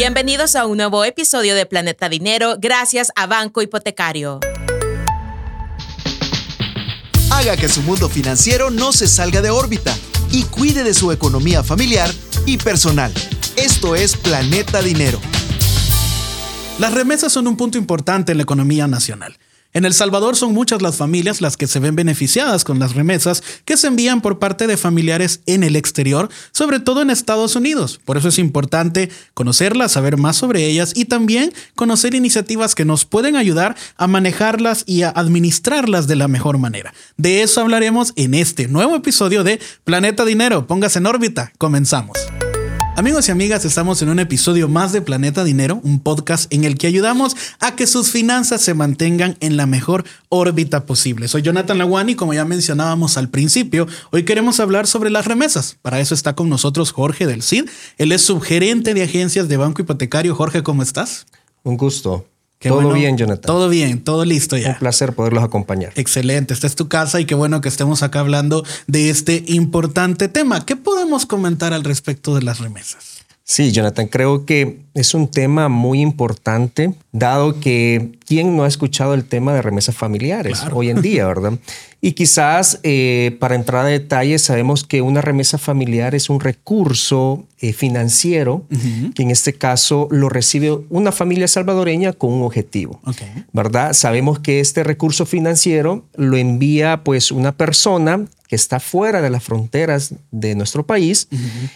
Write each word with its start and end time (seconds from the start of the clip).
Bienvenidos 0.00 0.56
a 0.56 0.64
un 0.64 0.78
nuevo 0.78 1.04
episodio 1.04 1.54
de 1.54 1.66
Planeta 1.66 2.08
Dinero 2.08 2.56
gracias 2.58 3.12
a 3.16 3.26
Banco 3.26 3.60
Hipotecario. 3.60 4.40
Haga 7.30 7.54
que 7.58 7.68
su 7.68 7.82
mundo 7.82 8.08
financiero 8.08 8.70
no 8.70 8.92
se 8.92 9.06
salga 9.06 9.42
de 9.42 9.50
órbita 9.50 9.94
y 10.32 10.44
cuide 10.44 10.84
de 10.84 10.94
su 10.94 11.12
economía 11.12 11.62
familiar 11.62 12.10
y 12.46 12.56
personal. 12.56 13.12
Esto 13.56 13.94
es 13.94 14.16
Planeta 14.16 14.80
Dinero. 14.80 15.20
Las 16.78 16.94
remesas 16.94 17.30
son 17.30 17.46
un 17.46 17.58
punto 17.58 17.76
importante 17.76 18.32
en 18.32 18.38
la 18.38 18.44
economía 18.44 18.86
nacional. 18.86 19.36
En 19.72 19.84
El 19.84 19.94
Salvador 19.94 20.34
son 20.34 20.52
muchas 20.52 20.82
las 20.82 20.96
familias 20.96 21.40
las 21.40 21.56
que 21.56 21.68
se 21.68 21.78
ven 21.78 21.94
beneficiadas 21.94 22.64
con 22.64 22.80
las 22.80 22.94
remesas 22.94 23.42
que 23.64 23.76
se 23.76 23.86
envían 23.86 24.20
por 24.20 24.40
parte 24.40 24.66
de 24.66 24.76
familiares 24.76 25.42
en 25.46 25.62
el 25.62 25.76
exterior, 25.76 26.28
sobre 26.50 26.80
todo 26.80 27.02
en 27.02 27.10
Estados 27.10 27.54
Unidos. 27.54 28.00
Por 28.04 28.16
eso 28.16 28.28
es 28.28 28.40
importante 28.40 29.10
conocerlas, 29.32 29.92
saber 29.92 30.16
más 30.16 30.36
sobre 30.36 30.66
ellas 30.66 30.92
y 30.96 31.04
también 31.04 31.52
conocer 31.76 32.16
iniciativas 32.16 32.74
que 32.74 32.84
nos 32.84 33.04
pueden 33.04 33.36
ayudar 33.36 33.76
a 33.96 34.08
manejarlas 34.08 34.82
y 34.86 35.02
a 35.02 35.10
administrarlas 35.10 36.08
de 36.08 36.16
la 36.16 36.26
mejor 36.26 36.58
manera. 36.58 36.92
De 37.16 37.42
eso 37.42 37.60
hablaremos 37.60 38.12
en 38.16 38.34
este 38.34 38.66
nuevo 38.66 38.96
episodio 38.96 39.44
de 39.44 39.60
Planeta 39.84 40.24
Dinero. 40.24 40.66
Póngase 40.66 40.98
en 40.98 41.06
órbita. 41.06 41.52
Comenzamos. 41.58 42.18
Amigos 43.00 43.28
y 43.28 43.30
amigas, 43.32 43.64
estamos 43.64 44.02
en 44.02 44.10
un 44.10 44.18
episodio 44.18 44.68
más 44.68 44.92
de 44.92 45.00
Planeta 45.00 45.42
Dinero, 45.42 45.80
un 45.84 46.00
podcast 46.00 46.52
en 46.52 46.64
el 46.64 46.76
que 46.76 46.86
ayudamos 46.86 47.34
a 47.58 47.74
que 47.74 47.86
sus 47.86 48.10
finanzas 48.10 48.60
se 48.60 48.74
mantengan 48.74 49.38
en 49.40 49.56
la 49.56 49.64
mejor 49.64 50.04
órbita 50.28 50.84
posible. 50.84 51.26
Soy 51.26 51.40
Jonathan 51.40 51.78
Lawani, 51.78 52.14
como 52.14 52.34
ya 52.34 52.44
mencionábamos 52.44 53.16
al 53.16 53.30
principio, 53.30 53.86
hoy 54.10 54.24
queremos 54.26 54.60
hablar 54.60 54.86
sobre 54.86 55.08
las 55.08 55.24
remesas. 55.24 55.78
Para 55.80 55.98
eso 55.98 56.12
está 56.12 56.34
con 56.34 56.50
nosotros 56.50 56.92
Jorge 56.92 57.26
del 57.26 57.42
CID. 57.42 57.70
Él 57.96 58.12
es 58.12 58.20
subgerente 58.20 58.92
de 58.92 59.02
agencias 59.02 59.48
de 59.48 59.56
Banco 59.56 59.80
Hipotecario. 59.80 60.34
Jorge, 60.34 60.62
¿cómo 60.62 60.82
estás? 60.82 61.24
Un 61.62 61.78
gusto 61.78 62.29
todo 62.68 62.92
bien, 62.92 63.16
Jonathan. 63.16 63.42
Todo 63.42 63.68
bien, 63.68 64.04
todo 64.04 64.24
listo 64.24 64.56
ya. 64.56 64.70
Un 64.70 64.78
placer 64.78 65.14
poderlos 65.14 65.42
acompañar. 65.42 65.92
Excelente, 65.96 66.52
esta 66.52 66.66
es 66.66 66.76
tu 66.76 66.88
casa 66.88 67.20
y 67.20 67.24
qué 67.24 67.34
bueno 67.34 67.60
que 67.60 67.68
estemos 67.68 68.02
acá 68.02 68.20
hablando 68.20 68.64
de 68.86 69.10
este 69.10 69.44
importante 69.46 70.28
tema. 70.28 70.66
¿Qué 70.66 70.76
podemos 70.76 71.26
comentar 71.26 71.72
al 71.72 71.84
respecto 71.84 72.34
de 72.34 72.42
las 72.42 72.58
remesas? 72.58 73.24
Sí, 73.44 73.72
Jonathan, 73.72 74.06
creo 74.06 74.46
que 74.46 74.82
es 74.94 75.12
un 75.12 75.28
tema 75.28 75.68
muy 75.68 76.00
importante, 76.00 76.94
dado 77.12 77.58
que 77.60 78.12
quién 78.26 78.56
no 78.56 78.64
ha 78.64 78.68
escuchado 78.68 79.14
el 79.14 79.24
tema 79.24 79.52
de 79.54 79.62
remesas 79.62 79.96
familiares 79.96 80.62
hoy 80.72 80.90
en 80.90 81.02
día, 81.02 81.26
¿verdad? 81.26 81.54
Y 82.02 82.12
quizás 82.12 82.80
eh, 82.82 83.36
para 83.40 83.54
entrar 83.54 83.84
a 83.84 83.88
detalles, 83.88 84.40
sabemos 84.40 84.84
que 84.84 85.02
una 85.02 85.20
remesa 85.20 85.58
familiar 85.58 86.14
es 86.14 86.30
un 86.30 86.40
recurso 86.40 87.44
eh, 87.58 87.74
financiero 87.74 88.64
que 89.14 89.22
en 89.22 89.30
este 89.30 89.52
caso 89.52 90.08
lo 90.10 90.30
recibe 90.30 90.80
una 90.88 91.12
familia 91.12 91.46
salvadoreña 91.46 92.14
con 92.14 92.32
un 92.32 92.42
objetivo, 92.42 93.00
¿verdad? 93.52 93.92
Sabemos 93.92 94.38
que 94.38 94.60
este 94.60 94.82
recurso 94.82 95.26
financiero 95.26 96.06
lo 96.14 96.38
envía 96.38 97.04
pues 97.04 97.30
una 97.32 97.52
persona 97.52 98.24
que 98.48 98.56
está 98.56 98.80
fuera 98.80 99.20
de 99.20 99.30
las 99.30 99.44
fronteras 99.44 100.14
de 100.30 100.54
nuestro 100.54 100.86
país 100.86 101.28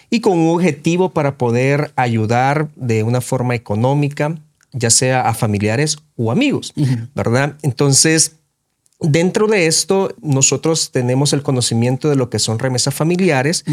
y 0.09 0.21
con 0.21 0.39
un 0.39 0.55
objetivo 0.55 1.11
para 1.11 1.37
poder 1.37 1.93
ayudar 1.97 2.69
de 2.77 3.03
una 3.03 3.21
forma 3.21 3.55
económica, 3.55 4.37
ya 4.75 4.91
sea 4.91 5.23
a 5.23 5.35
familiares 5.35 5.97
o 6.17 6.31
amigos, 6.31 6.75
¿verdad? 7.15 7.57
Entonces, 7.63 8.37
dentro 9.01 9.47
de 9.47 9.67
esto, 9.67 10.15
nosotros 10.21 10.91
tenemos 10.91 11.33
el 11.33 11.43
conocimiento 11.43 12.11
de 12.11 12.17
lo 12.17 12.29
que 12.29 12.39
son 12.39 12.59
remesas 12.59 12.95
familiares 12.95 13.65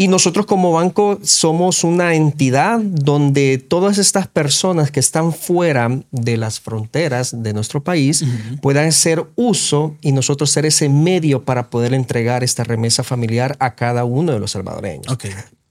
y 0.00 0.06
nosotros 0.06 0.46
como 0.46 0.70
banco 0.70 1.18
somos 1.24 1.82
una 1.82 2.14
entidad 2.14 2.78
donde 2.78 3.58
todas 3.58 3.98
estas 3.98 4.28
personas 4.28 4.92
que 4.92 5.00
están 5.00 5.32
fuera 5.32 5.90
de 6.12 6.36
las 6.36 6.60
fronteras 6.60 7.42
de 7.42 7.52
nuestro 7.52 7.82
país 7.82 8.24
puedan 8.62 8.86
hacer 8.86 9.26
uso 9.34 9.96
y 10.00 10.12
nosotros 10.12 10.52
ser 10.52 10.66
ese 10.66 10.88
medio 10.88 11.42
para 11.44 11.68
poder 11.68 11.94
entregar 11.94 12.44
esta 12.44 12.62
remesa 12.62 13.02
familiar 13.02 13.56
a 13.58 13.74
cada 13.74 14.04
uno 14.04 14.32
de 14.32 14.38
los 14.38 14.52
salvadoreños. 14.52 15.18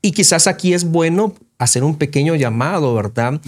Y 0.02 0.12
quizás 0.12 0.46
aquí 0.48 0.74
es 0.74 0.84
bueno 0.84 1.34
hacer 1.58 1.84
un 1.84 1.96
pequeño 1.96 2.36
llamado, 2.36 2.94
¿verdad? 2.94 3.42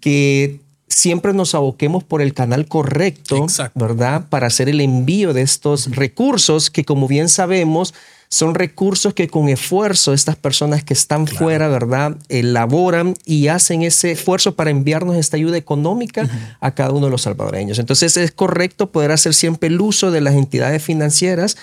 Que 0.00 0.60
siempre 0.88 1.32
nos 1.32 1.54
aboquemos 1.54 2.04
por 2.04 2.20
el 2.20 2.34
canal 2.34 2.66
correcto, 2.66 3.46
¿verdad? 3.74 4.26
Para 4.28 4.48
hacer 4.48 4.68
el 4.68 4.80
envío 4.80 5.32
de 5.32 5.42
estos 5.42 5.94
recursos 5.94 6.70
que 6.70 6.84
como 6.84 7.06
bien 7.06 7.28
sabemos, 7.28 7.94
son 8.32 8.54
recursos 8.54 9.12
que 9.12 9.26
con 9.26 9.48
esfuerzo 9.48 10.12
estas 10.12 10.36
personas 10.36 10.84
que 10.84 10.94
están 10.94 11.26
fuera, 11.26 11.66
¿verdad? 11.66 12.16
Elaboran 12.28 13.14
y 13.24 13.48
hacen 13.48 13.82
ese 13.82 14.12
esfuerzo 14.12 14.54
para 14.54 14.70
enviarnos 14.70 15.16
esta 15.16 15.36
ayuda 15.36 15.56
económica 15.56 16.28
a 16.60 16.70
cada 16.72 16.90
uno 16.90 17.06
de 17.06 17.10
los 17.10 17.22
salvadoreños. 17.22 17.80
Entonces 17.80 18.16
es 18.16 18.30
correcto 18.30 18.92
poder 18.92 19.10
hacer 19.10 19.34
siempre 19.34 19.68
el 19.68 19.80
uso 19.80 20.12
de 20.12 20.20
las 20.20 20.34
entidades 20.34 20.82
financieras 20.82 21.56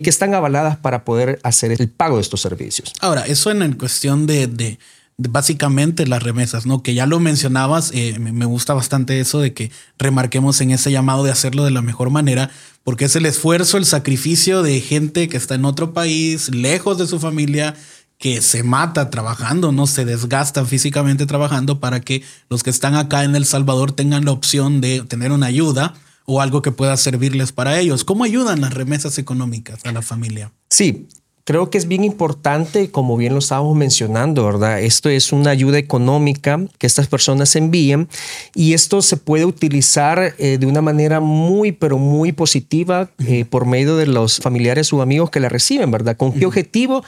que 0.00 0.10
están 0.10 0.34
avaladas 0.34 0.76
para 0.76 1.04
poder 1.04 1.40
hacer 1.42 1.72
el 1.72 1.88
pago 1.88 2.16
de 2.16 2.22
estos 2.22 2.40
servicios. 2.40 2.92
Ahora, 3.00 3.26
eso 3.26 3.50
en 3.50 3.72
cuestión 3.72 4.26
de 4.26 4.78
básicamente 5.16 6.06
las 6.06 6.22
remesas, 6.22 6.66
¿no? 6.66 6.82
Que 6.82 6.94
ya 6.94 7.06
lo 7.06 7.20
mencionabas, 7.20 7.90
eh, 7.94 8.18
me 8.18 8.44
gusta 8.46 8.74
bastante 8.74 9.20
eso 9.20 9.40
de 9.40 9.52
que 9.52 9.70
remarquemos 9.98 10.60
en 10.60 10.70
ese 10.70 10.90
llamado 10.90 11.24
de 11.24 11.30
hacerlo 11.30 11.64
de 11.64 11.70
la 11.70 11.82
mejor 11.82 12.10
manera, 12.10 12.50
porque 12.84 13.04
es 13.04 13.16
el 13.16 13.26
esfuerzo, 13.26 13.76
el 13.76 13.84
sacrificio 13.84 14.62
de 14.62 14.80
gente 14.80 15.28
que 15.28 15.36
está 15.36 15.54
en 15.54 15.64
otro 15.64 15.92
país, 15.92 16.54
lejos 16.54 16.98
de 16.98 17.06
su 17.06 17.20
familia, 17.20 17.74
que 18.18 18.40
se 18.40 18.62
mata 18.62 19.10
trabajando, 19.10 19.72
no 19.72 19.88
se 19.88 20.04
desgastan 20.04 20.66
físicamente 20.66 21.26
trabajando 21.26 21.80
para 21.80 22.00
que 22.00 22.22
los 22.48 22.62
que 22.62 22.70
están 22.70 22.94
acá 22.94 23.24
en 23.24 23.34
El 23.34 23.44
Salvador 23.44 23.90
tengan 23.90 24.24
la 24.24 24.30
opción 24.30 24.80
de 24.80 25.02
tener 25.02 25.32
una 25.32 25.46
ayuda 25.46 25.94
o 26.24 26.40
algo 26.40 26.62
que 26.62 26.70
pueda 26.70 26.96
servirles 26.96 27.50
para 27.50 27.80
ellos. 27.80 28.04
¿Cómo 28.04 28.22
ayudan 28.22 28.60
las 28.60 28.74
remesas 28.74 29.18
económicas 29.18 29.84
a 29.84 29.90
la 29.90 30.02
familia? 30.02 30.52
Sí, 30.70 31.08
Creo 31.44 31.70
que 31.70 31.78
es 31.78 31.88
bien 31.88 32.04
importante, 32.04 32.92
como 32.92 33.16
bien 33.16 33.32
lo 33.32 33.40
estábamos 33.40 33.76
mencionando, 33.76 34.44
¿verdad? 34.44 34.80
Esto 34.80 35.08
es 35.08 35.32
una 35.32 35.50
ayuda 35.50 35.76
económica 35.76 36.60
que 36.78 36.86
estas 36.86 37.08
personas 37.08 37.56
envían 37.56 38.08
y 38.54 38.74
esto 38.74 39.02
se 39.02 39.16
puede 39.16 39.44
utilizar 39.44 40.34
eh, 40.38 40.58
de 40.58 40.66
una 40.66 40.82
manera 40.82 41.18
muy, 41.18 41.72
pero 41.72 41.98
muy 41.98 42.30
positiva 42.30 43.10
eh, 43.26 43.44
por 43.44 43.66
medio 43.66 43.96
de 43.96 44.06
los 44.06 44.38
familiares 44.38 44.92
o 44.92 45.02
amigos 45.02 45.30
que 45.30 45.40
la 45.40 45.48
reciben, 45.48 45.90
¿verdad? 45.90 46.16
¿Con 46.16 46.32
qué 46.32 46.46
objetivo? 46.46 47.02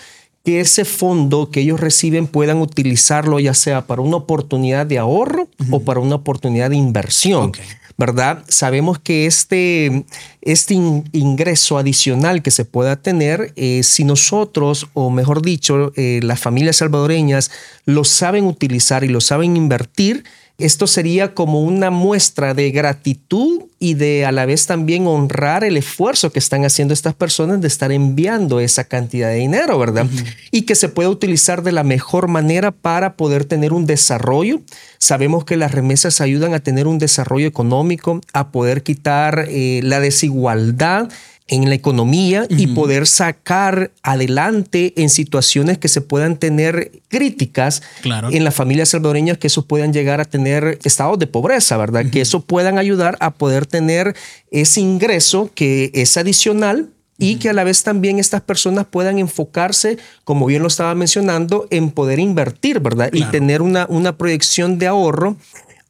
que 0.45 0.61
ese 0.61 0.85
fondo 0.85 1.51
que 1.51 1.61
ellos 1.61 1.81
reciben 1.81 2.27
puedan 2.27 2.59
utilizarlo 2.59 3.41
ya 3.41 3.55
sea 3.55 3.87
para 3.87 4.03
una 4.03 4.17
oportunidad 4.17 4.85
de 4.85 4.99
ahorro 4.99 5.49
o 5.71 5.81
para 5.81 6.01
una 6.01 6.17
oportunidad 6.17 6.69
de 6.69 6.77
inversión. 6.77 7.53
¿Verdad? 7.97 8.45
Sabemos 8.49 8.99
que 8.99 9.27
este, 9.27 10.05
este 10.43 10.75
ingreso 10.75 11.79
adicional 11.79 12.43
que 12.43 12.51
se 12.51 12.65
pueda 12.65 12.97
tener, 12.97 13.53
eh, 13.57 13.83
si 13.83 14.05
nosotros, 14.05 14.89
o 14.95 15.11
mejor 15.11 15.43
dicho, 15.43 15.93
eh, 15.97 16.21
las 16.23 16.41
familias 16.41 16.77
salvadoreñas 16.77 17.51
lo 17.85 18.05
saben 18.05 18.45
utilizar 18.45 19.05
y 19.05 19.09
lo 19.09 19.21
saben 19.21 19.57
invertir, 19.57 20.25
esto 20.57 20.87
sería 20.87 21.35
como 21.35 21.63
una 21.63 21.91
muestra 21.91 22.55
de 22.55 22.71
gratitud 22.71 23.63
y 23.81 23.95
de 23.95 24.25
a 24.25 24.31
la 24.31 24.47
vez 24.47 24.67
también 24.67 25.07
honrar 25.07 25.65
el 25.65 25.77
esfuerzo 25.77 26.31
que 26.31 26.39
están 26.39 26.65
haciendo 26.65 26.95
estas 26.95 27.13
personas 27.13 27.61
de 27.61 27.67
estar 27.67 27.91
enviando 27.91 28.61
esa 28.61 28.85
cantidad 28.85 29.29
de 29.29 29.35
dinero, 29.35 29.79
¿verdad? 29.79 30.07
Y 30.53 30.63
que 30.63 30.77
se 30.77 30.89
pueda 30.89 31.11
utilizar 31.11 31.63
de 31.65 31.73
la 31.73 31.83
mejor 31.83 32.29
manera 32.29 32.71
para 32.71 33.17
poder 33.17 33.45
tener 33.45 33.73
un 33.73 33.85
desarrollo. 33.85 34.63
Sabemos 34.99 35.45
que 35.45 35.57
las 35.57 35.73
remesas 35.73 36.21
ayudan 36.21 36.55
a 36.55 36.61
tener 36.61 36.87
un 36.87 36.99
desarrollo 36.99 37.49
económico, 37.49 38.21
a 38.33 38.53
poder 38.53 38.85
quitar 38.85 39.47
eh, 39.49 39.81
la 39.83 39.99
desigualdad 39.99 41.11
en 41.47 41.69
la 41.69 41.75
economía 41.75 42.47
y 42.49 42.69
poder 42.69 43.07
sacar 43.07 43.91
adelante 44.03 44.95
en 44.97 45.11
situaciones 45.11 45.77
que 45.77 45.89
se 45.89 46.01
puedan 46.01 46.39
tener 46.39 47.03
críticas 47.09 47.83
en 48.03 48.45
las 48.45 48.55
familias 48.55 48.89
salvadoreñas, 48.89 49.37
que 49.37 49.49
eso 49.49 49.67
puedan 49.67 49.93
llegar 49.93 50.23
a 50.23 50.25
tener 50.25 50.79
estados 50.85 51.19
de 51.19 51.27
pobreza, 51.27 51.77
¿verdad? 51.77 52.07
Que 52.11 52.23
eso 52.23 52.41
puedan 52.41 52.79
ayudar 52.79 53.19
a 53.21 53.35
poder 53.35 53.67
tener 53.67 54.17
ese 54.51 54.81
ingreso 54.81 55.51
que 55.55 55.91
es 55.93 56.17
adicional 56.17 56.89
y 57.19 57.37
que 57.37 57.51
a 57.51 57.53
la 57.53 57.63
vez 57.63 57.83
también 57.83 58.19
estas 58.19 58.41
personas 58.41 58.87
puedan 58.87 59.19
enfocarse, 59.19 59.99
como 60.25 60.47
bien 60.47 60.63
lo 60.63 60.69
estaba 60.69 60.95
mencionando, 60.95 61.67
en 61.71 61.91
poder 61.91 62.19
invertir, 62.19 62.81
¿verdad? 62.81 63.11
Y 63.13 63.23
tener 63.25 63.61
una, 63.61 63.87
una 63.91 64.17
proyección 64.17 64.79
de 64.79 64.87
ahorro 64.87 65.37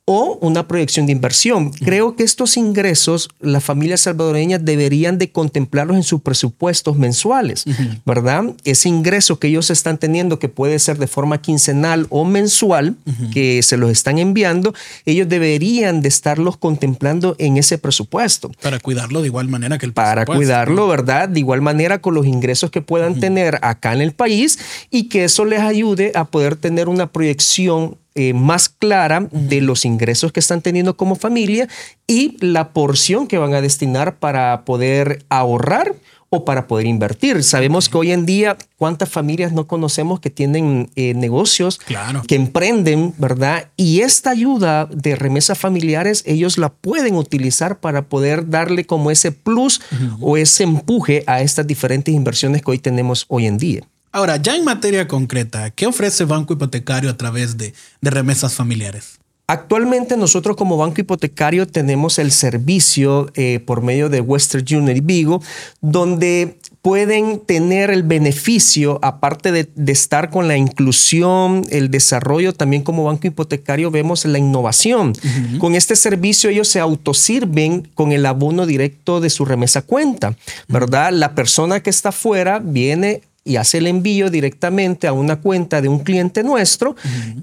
o 0.06 0.39
una 0.43 0.69
proyección 0.69 1.06
de 1.06 1.12
inversión. 1.12 1.71
Creo 1.71 2.15
que 2.15 2.25
estos 2.25 2.56
ingresos 2.56 3.31
las 3.41 3.65
familias 3.65 4.03
salvadoreñas 4.03 4.62
deberían 4.65 5.17
de 5.17 5.33
contemplarlos 5.33 5.97
en 5.97 6.03
sus 6.03 6.21
presupuestos 6.21 6.97
mensuales, 6.97 7.65
¿verdad? 8.05 8.45
Ese 8.65 8.91
ingreso 8.91 9.39
que 9.39 9.49
ellos 9.49 9.71
están 9.71 9.97
teniendo, 9.97 10.39
que 10.39 10.51
puede 10.51 10.79
ser 10.79 10.99
de 10.99 11.06
forma 11.06 11.41
quincenal 11.41 12.06
o 12.11 12.25
mensual, 12.25 12.97
que 13.33 13.62
se 13.62 13.79
los 13.79 13.91
están 13.91 14.19
enviando, 14.19 14.75
ellos 15.06 15.29
deberían 15.29 16.03
de 16.03 16.09
estarlos 16.09 16.59
contemplando 16.59 17.35
en 17.39 17.57
ese 17.57 17.79
presupuesto. 17.79 18.50
Para 18.61 18.79
cuidarlo 18.81 19.23
de 19.23 19.29
igual 19.29 19.49
manera 19.49 19.79
que 19.79 19.87
el 19.87 19.95
Para 19.95 20.27
cuidarlo, 20.27 20.87
¿verdad? 20.87 21.31
De 21.31 21.41
igual 21.41 21.62
manera 21.62 22.00
con 22.00 22.15
los 22.15 22.27
ingresos 22.27 22.71
que 22.71 22.83
puedan 22.83 23.21
tener 23.21 23.59
acá 23.62 23.95
en 23.95 24.03
el 24.03 24.12
país 24.12 24.59
y 24.91 25.05
que 25.09 25.25
eso 25.25 25.47
les 25.47 25.61
ayude 25.61 26.12
a 26.15 26.27
poder 26.27 26.57
tener 26.57 26.89
una 26.89 27.11
proyección 27.11 27.97
eh, 28.14 28.32
más 28.32 28.69
clara 28.69 29.28
de 29.32 29.61
los 29.61 29.84
ingresos 29.84 30.32
que 30.32 30.40
están 30.40 30.62
teniendo 30.62 30.96
como 30.96 31.16
familia 31.16 31.69
y 32.06 32.37
la 32.44 32.72
porción 32.72 33.26
que 33.26 33.38
van 33.38 33.55
a 33.55 33.61
destinar 33.61 34.19
para 34.19 34.64
poder 34.64 35.25
ahorrar 35.28 35.94
o 36.34 36.44
para 36.44 36.66
poder 36.66 36.87
invertir. 36.87 37.43
Sabemos 37.44 37.88
que 37.88 37.96
hoy 37.96 38.12
en 38.12 38.26
día 38.26 38.56
cuántas 38.76 39.08
familias 39.08 39.52
no 39.52 39.66
conocemos 39.66 40.20
que 40.20 40.31
tienen 40.31 40.90
eh, 40.96 41.14
negocios, 41.14 41.81
que 42.26 42.34
emprenden, 42.34 43.14
¿verdad? 43.19 43.70
Y 43.76 44.00
esta 44.00 44.31
ayuda 44.31 44.87
de 44.87 45.16
remesas 45.16 45.58
familiares 45.58 46.22
ellos 46.26 46.58
la 46.58 46.70
pueden 46.70 47.14
utilizar 47.14 47.78
para 47.78 48.08
poder 48.08 48.49
darle 48.49 48.84
como 48.84 49.11
ese 49.11 49.32
plus 49.32 49.81
o 50.20 50.37
ese 50.37 50.64
empuje 50.64 51.22
a 51.26 51.40
estas 51.40 51.66
diferentes 51.66 52.14
inversiones 52.14 52.62
que 52.62 52.70
hoy 52.70 52.78
tenemos 52.78 53.26
hoy 53.28 53.46
en 53.46 53.58
día. 53.58 53.88
Ahora, 54.14 54.37
ya 54.37 54.55
en 54.55 54.62
materia 54.62 55.08
concreta, 55.08 55.72
¿qué 55.72 55.88
ofrece 55.88 56.25
Banco 56.25 56.52
Hipotecario 56.52 57.11
a 57.11 57.16
través 57.16 57.56
de, 57.56 57.75
remesas 58.00 58.55
familiares? 58.55 59.19
Actualmente 59.49 60.16
nosotros 60.16 60.56
como 60.56 60.76
banco 60.76 61.00
hipotecario 61.00 61.66
tenemos 61.66 62.20
el 62.20 62.31
servicio 62.31 63.28
eh, 63.34 63.58
por 63.58 63.82
medio 63.82 64.08
de 64.08 64.20
Western 64.20 64.64
Union 64.70 64.96
y 64.96 65.00
Vigo, 65.00 65.43
donde 65.81 66.58
pueden 66.81 67.40
tener 67.40 67.90
el 67.90 68.05
beneficio, 68.05 69.00
aparte 69.02 69.50
de, 69.50 69.69
estar 69.93 70.31
con 70.31 70.46
la 70.46 70.56
inclusión, 70.56 71.66
el 71.70 71.90
desarrollo, 71.90 72.55
también 72.55 72.82
como 72.84 73.05
banco 73.05 73.26
hipotecario 73.26 73.90
vemos 73.90 74.25
la 74.26 74.38
innovación. 74.38 75.12
Con 75.58 75.75
este 75.75 75.96
servicio 75.96 76.50
ellos 76.50 76.69
se 76.69 76.78
autosirven 76.78 77.88
con 77.94 78.12
el 78.12 78.25
abono 78.25 78.64
directo 78.64 79.20
de 79.20 79.28
su 79.28 79.44
remesa 79.44 79.82
cuenta, 79.82 80.37
¿verdad? 80.69 81.11
La 81.12 81.34
persona 81.34 81.81
que 81.81 81.90
está 81.90 82.11
afuera 82.11 82.61
viene 82.61 83.22
y 83.44 83.56
hace 83.56 83.79
el 83.79 83.87
envío 83.87 84.31
directamente 84.31 85.06
a 85.06 85.12
una 85.12 85.41
cuenta 85.41 85.82
de 85.82 85.88
un 85.88 85.99
cliente 85.99 86.43
nuestro 86.43 86.96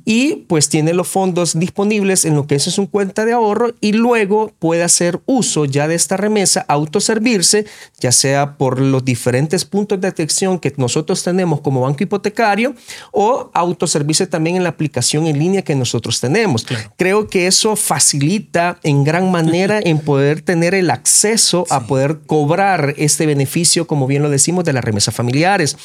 y 0.04 0.46
pues 0.48 0.68
tiene 0.68 0.94
los 0.94 1.08
fondos 1.08 1.58
disponibles 1.58 2.26
en 2.26 2.36
lo 2.36 2.48
que 2.48 2.56
es 2.56 2.64
su 2.64 2.90
cuenta 2.90 3.24
de 3.26 3.34
ahorro 3.34 3.76
y 3.82 3.94
luego 3.94 4.52
puede 4.58 4.84
hacer 4.84 5.22
uso 5.26 5.66
ya 5.66 5.88
de 5.88 5.96
esta 5.96 6.18
remesa, 6.18 6.66
autoservirse, 6.68 7.66
ya 8.00 8.12
sea 8.12 8.58
por 8.58 8.80
los 8.80 9.06
diferentes 9.06 9.66
puntos 9.66 10.02
de 10.02 10.08
atención 10.08 10.60
que 10.60 10.74
nosotros 10.78 11.24
tenemos 11.24 11.62
como 11.62 11.82
banco 11.82 12.04
hipotecario 12.04 12.74
o 13.12 13.52
autoservirse 13.54 14.26
también 14.26 14.56
en 14.56 14.64
la 14.64 14.70
aplicación 14.70 15.28
en 15.28 15.38
línea 15.38 15.62
que 15.62 15.76
nosotros 15.76 16.20
tenemos. 16.20 16.66
Creo 16.98 17.28
que 17.28 17.48
eso 17.48 17.76
facilita 17.76 18.80
en 18.84 19.04
gran 19.04 19.32
manera 19.32 19.80
en 19.84 20.00
poder 20.00 20.42
tener 20.42 20.74
el 20.74 20.90
acceso 20.90 21.66
a 21.70 21.86
poder 21.86 22.20
cobrar 22.26 22.96
este 22.98 23.26
beneficio, 23.26 23.86
como 23.86 24.08
bien 24.08 24.24
lo 24.24 24.30
decimos, 24.30 24.66
de 24.66 24.74
las 24.74 24.84
remesas 24.84 25.14
familiares. 25.14 25.78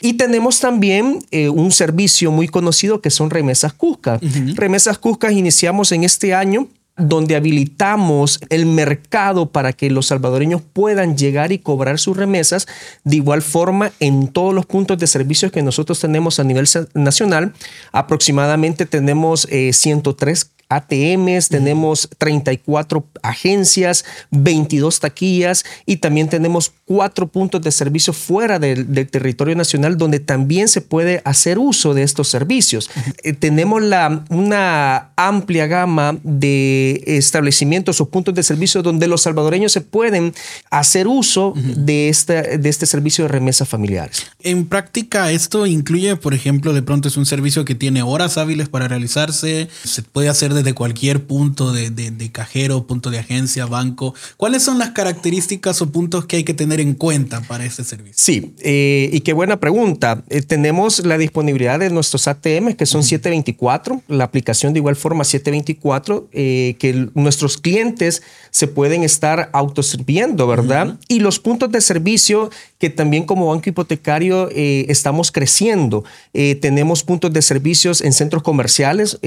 Y 0.00 0.14
tenemos 0.14 0.60
también 0.60 1.24
eh, 1.30 1.48
un 1.48 1.70
servicio 1.70 2.30
muy 2.30 2.48
conocido 2.48 3.00
que 3.00 3.10
son 3.10 3.30
remesas 3.30 3.72
Cusca. 3.72 4.18
Remesas 4.54 4.98
Cusca 4.98 5.30
iniciamos 5.30 5.92
en 5.92 6.04
este 6.04 6.34
año 6.34 6.68
donde 6.96 7.36
habilitamos 7.36 8.38
el 8.50 8.66
mercado 8.66 9.50
para 9.50 9.72
que 9.72 9.90
los 9.90 10.08
salvadoreños 10.08 10.60
puedan 10.60 11.16
llegar 11.16 11.50
y 11.52 11.58
cobrar 11.58 11.98
sus 11.98 12.16
remesas. 12.16 12.66
De 13.04 13.16
igual 13.16 13.42
forma, 13.42 13.92
en 13.98 14.28
todos 14.28 14.54
los 14.54 14.66
puntos 14.66 14.98
de 14.98 15.06
servicios 15.06 15.52
que 15.52 15.62
nosotros 15.62 16.00
tenemos 16.00 16.38
a 16.38 16.44
nivel 16.44 16.68
nacional, 16.94 17.54
aproximadamente 17.92 18.84
tenemos 18.84 19.48
103 19.50 20.42
eh, 20.42 20.61
ATMs, 20.76 21.48
tenemos 21.48 22.08
34 22.18 23.06
agencias, 23.22 24.04
22 24.30 25.00
taquillas 25.00 25.64
y 25.86 25.96
también 25.96 26.28
tenemos 26.28 26.72
cuatro 26.84 27.26
puntos 27.26 27.62
de 27.62 27.72
servicio 27.72 28.12
fuera 28.12 28.58
del, 28.58 28.86
territorio 29.10 29.54
nacional 29.54 29.96
donde 29.96 30.20
también 30.20 30.68
se 30.68 30.80
puede 30.80 31.22
hacer 31.24 31.58
uso 31.58 31.94
de 31.94 32.02
estos 32.02 32.28
servicios. 32.28 32.90
Eh, 33.22 33.32
tenemos 33.32 33.82
la, 33.82 34.24
una 34.30 35.12
amplia 35.16 35.66
gama 35.66 36.18
de 36.22 37.02
establecimientos 37.06 38.00
o 38.00 38.08
puntos 38.08 38.34
de 38.34 38.42
servicio 38.42 38.82
donde 38.82 39.08
los 39.08 39.22
salvadoreños 39.22 39.72
se 39.72 39.80
pueden 39.80 40.34
hacer 40.70 41.06
uso 41.06 41.54
de, 41.56 42.08
este, 42.08 42.58
de 42.58 42.68
este 42.68 42.86
servicio 42.86 43.24
de 43.24 43.28
remesas 43.28 43.68
familiares. 43.68 44.26
En 44.40 44.66
práctica, 44.66 45.30
esto 45.30 45.66
incluye, 45.66 46.16
por 46.16 46.34
ejemplo, 46.34 46.72
de 46.72 46.82
pronto 46.82 47.08
es 47.08 47.16
un 47.16 47.26
servicio 47.26 47.64
que 47.64 47.74
tiene 47.74 48.02
horas 48.02 48.38
hábiles 48.38 48.68
para 48.68 48.88
realizarse, 48.88 49.68
se 49.84 50.02
puede 50.02 50.28
hacer 50.28 50.54
de 50.54 50.61
cualquier 50.74 51.24
punto 51.26 51.72
de, 51.72 52.30
cajero, 52.32 52.86
punto 52.86 53.10
de 53.10 53.18
agencia, 53.18 53.66
banco. 53.66 54.14
¿Cuáles 54.36 54.62
son 54.62 54.78
las 54.78 54.90
características 54.90 55.82
o 55.82 55.90
puntos 55.90 56.26
que 56.26 56.36
hay 56.36 56.44
que 56.44 56.54
tener 56.54 56.80
en 56.80 56.94
cuenta 56.94 57.40
para 57.42 57.64
este 57.64 57.84
servicio? 57.84 58.14
Sí, 58.16 58.54
eh, 58.60 59.10
y 59.12 59.20
qué 59.20 59.32
buena 59.32 59.58
pregunta. 59.58 60.24
Eh, 60.28 60.42
tenemos 60.42 61.04
la 61.04 61.18
disponibilidad 61.18 61.78
de 61.78 61.90
nuestros 61.90 62.28
ATM, 62.28 62.74
que 62.74 62.86
son 62.86 63.02
724, 63.02 64.02
la 64.08 64.24
aplicación 64.24 64.72
de 64.72 64.78
igual 64.78 64.96
forma 64.96 65.24
724, 65.24 66.28
eh, 66.32 66.76
que 66.78 67.08
nuestros 67.14 67.58
clientes 67.58 68.22
se 68.50 68.68
pueden 68.68 69.02
estar 69.02 69.50
autosirviendo, 69.52 70.46
¿verdad? 70.46 70.98
Y 71.08 71.20
los 71.20 71.38
puntos 71.38 71.70
de 71.72 71.80
servicio 71.80 72.50
que 72.82 72.90
también 72.90 73.22
como 73.22 73.46
banco 73.46 73.70
hipotecario 73.70 74.48
estamos 74.50 75.30
creciendo. 75.30 76.02
tenemos 76.32 77.04
puntos 77.04 77.32
de 77.32 77.40
servicios 77.40 78.00
en 78.00 78.12
centros 78.12 78.42
comerciales, 78.42 79.20